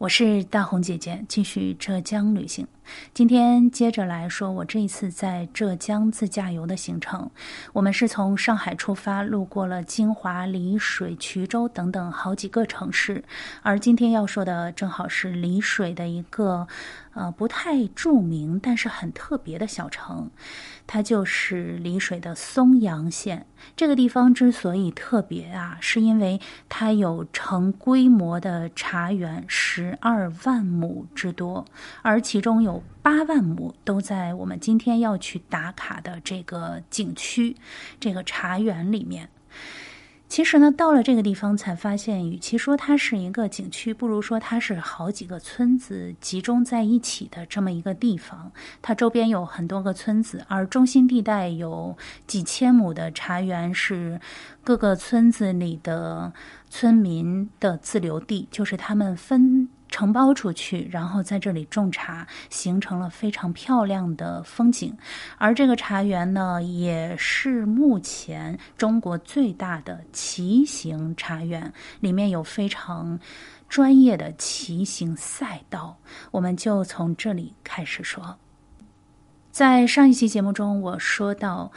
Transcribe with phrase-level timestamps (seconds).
[0.00, 2.66] 我是大红姐姐，继续浙江旅行。
[3.12, 7.30] 今天接着来说，我这一次在浙江自驾游的行程。
[7.74, 13.22] 我们是从上海出发，路过了金华、丽水、衢州等等好几个城市。
[13.60, 16.66] 而今天要说的，正好是丽水的一个
[17.12, 20.30] 呃不太著名，但是很特别的小城。
[20.86, 23.46] 它就是丽水的松阳县。
[23.76, 31.64] 这个地方之所以特别啊，是因为它有成规模的茶园十二万亩之多，
[32.02, 37.56] 而其中有八万亩都在我们今天要去打卡的这个景区、
[38.00, 39.28] 这个茶园里面。
[40.30, 48.52] 其实呢，到了这个地方才发现，与其说它是一个景区，不如说它是好几个村子集中在一起的这么一个地方。
[48.80, 51.96] 它周边有很多个村子，而中心地带有
[52.28, 54.20] 几千亩的茶园，是
[54.62, 56.32] 各个村子里的
[56.68, 59.59] 村民的自留地，就是他们分。
[60.00, 64.96] 承包出去，然后在这里种茶，形成了非常漂亮的风景。
[65.36, 73.20] 而这个茶园呢，也是目前中国最大的骑行茶园，里面有非常
[73.68, 75.94] 专业的骑行赛道。
[76.30, 78.38] 我们就从这里开始说。
[79.50, 81.70] 在上一期节目中，我说到。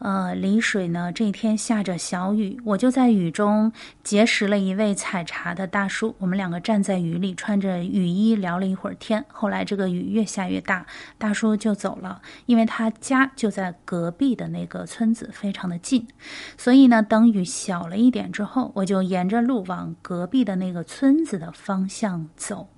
[0.00, 3.70] 呃，丽水呢，这天下着小雨，我就在雨中
[4.02, 6.14] 结识了一位采茶的大叔。
[6.18, 9.22] 我们两个站在雨里，穿着雨衣聊了一会儿天。
[9.28, 10.86] 后来这个雨越下越大，
[11.18, 16.08] 大叔就走了，因为他家就在隔壁的那个村子，非常的近。
[16.56, 22.68] 所以呢，等雨小了一点之后，我就沿着路往隔壁的那个村子的方向走。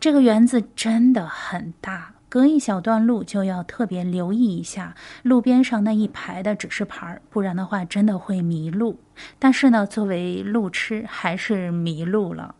[0.00, 2.14] 这个园子真的很大。
[2.32, 8.98] 隔一小段路就要特别留意一下路边上那一排的指示牌，不然的话真的会迷路。
[9.38, 12.54] 但是呢，作为路痴还是迷路了。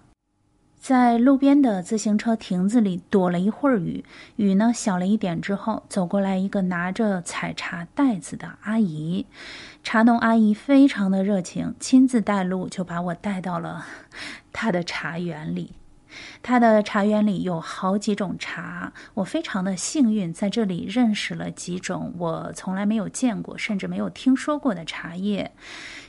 [0.78, 4.04] 在路边的自行车亭子里躲了一会儿雨，
[4.36, 9.24] 雨呢小了一点之后，走过来一个拿着采茶袋子的阿姨，
[9.82, 13.86] 茶农阿姨非常的热情，亲自带路就把我带到了
[14.52, 15.72] 她的茶园里。
[16.42, 25.52] 他的茶园里有好几种茶，我非常的幸运，在这里认识了几种我从来没有见过，甚至没有听说过的茶叶。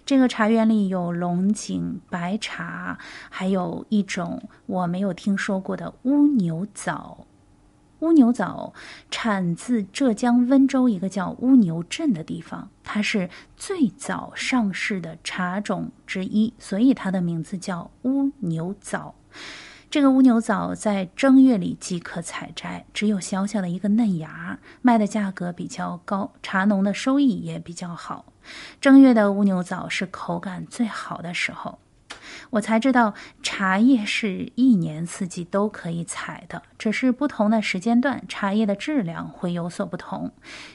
[0.06, 2.97] 这个茶园里有龙井白茶，
[3.30, 7.25] 还有一种我没有听说过的乌牛枣。
[8.00, 8.74] 乌牛枣
[9.09, 19.16] 产自浙江温州一个叫乌牛镇的地方，它是最早上市的茶种之一，所以它的名字叫乌牛枣。
[19.94, 28.26] 这个乌牛枣在正月里即可采摘，只有小小的一个嫩芽，卖的价格比较高，茶农的收益也比较好。
[28.81, 31.78] 正月的乌牛枣是口感最好的时候，
[32.50, 40.31] 我才知道茶叶是一年四季都可以采的，只是不同的时间段，茶叶的质量会有所不同。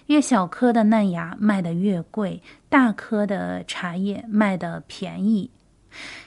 [0.06, 5.50] 越小颗的嫩芽卖的越贵，大颗的茶叶卖的便宜。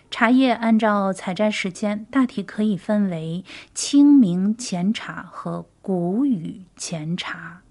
[0.09, 7.61] 茶叶按照采摘时间，大体可以分为清明前茶和谷雨前茶。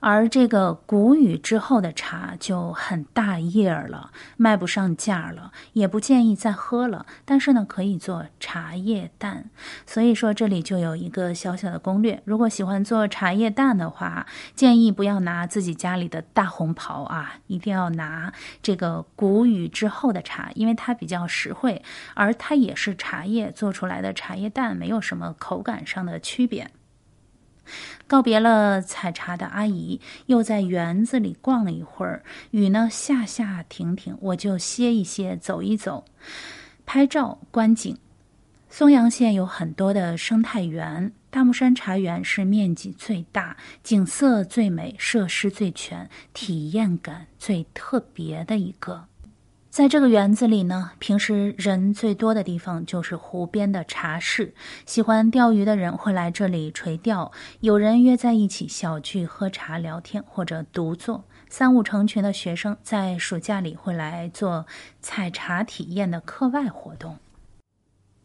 [0.00, 7.06] 而这个谷雨之后的茶就很大叶儿了，卖不上价了，也不建议再喝了。
[7.24, 9.50] 但是呢，可以做茶叶蛋。
[9.86, 18.32] 所以说这里就有一个小小的攻略：如果喜欢做茶叶蛋的话，建议不要拿自己家里的大红袍啊，一定要拿
[18.62, 21.82] 这个谷雨之后的茶，因为它比较实惠，
[22.14, 26.70] 而它也是茶叶做出来的茶叶蛋，没有什么口感上的区别。
[28.06, 32.22] 告别了采茶的阿姨，又在园子里逛了一会儿。
[32.50, 36.04] 雨呢下下停停，我就歇一歇，走一走，
[36.84, 37.96] 拍照观景。
[38.68, 49.09] 松阳县有很多的生态园，大木山茶园是面积最大、景色最美、设施最全、体验感最特别的一个。
[49.70, 54.52] 在这个园子里呢，平时人最多的地方就是湖边的茶室。
[54.84, 57.30] 喜欢钓鱼的人会来这里垂钓，
[57.60, 61.22] 有人约在一起小聚喝茶聊天，或者独坐。
[61.48, 64.66] 三五成群的学生在暑假里会来做
[65.00, 67.18] 采茶体验的课外活动。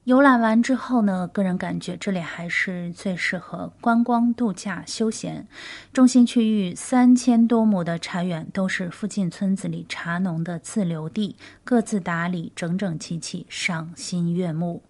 [0.06, 5.48] 游览完之后呢，个人感觉这里还是最适合观光度假休闲。
[5.92, 14.84] 中心区域三千多亩的茶园都是附近村子里茶农的自留地，各自打理整整齐齐，赏心悦目。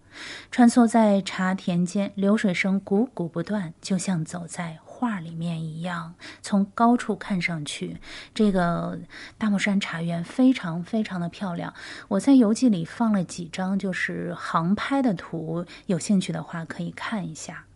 [0.50, 4.80] 穿梭在茶田间，流水声汩汩不断，就像走在。
[4.96, 6.14] 画里面一样。
[6.40, 7.98] 从高处看上去，
[8.34, 8.98] 这个
[9.36, 11.74] 大木山茶园非常非常的漂亮。
[12.08, 17.66] 我在游记里放了几张就是航拍的图，有兴趣的话可以看一下。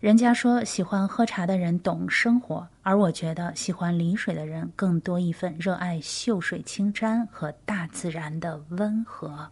[0.00, 9.50] 人家说喜欢喝茶的人懂生活，而我觉得喜欢临水的人更多一份热爱秀水青山和大自然的温和。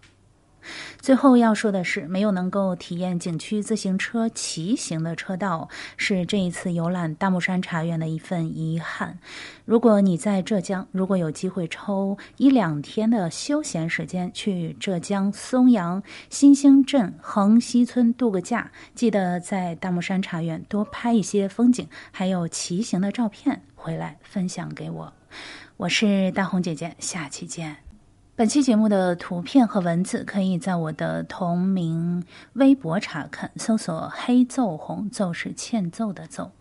[1.00, 9.18] 最后要说的是，没有能够体验景区自行车骑行的车道，是这一次游览大木山茶园的一份遗憾。
[9.64, 25.12] 如果你在浙江，如果有机会抽一两天的休闲时间去浙江松阳新兴镇横溪村度个假，记得在大木山茶园多拍一些风景，还有骑行的照片回来分享给我。
[25.76, 27.87] 我是大红姐姐，下期见。
[28.38, 36.52] 本期节目的图片和文字可以在我的同名微博查看，搜索“黑奏红”，奏是欠揍的奏。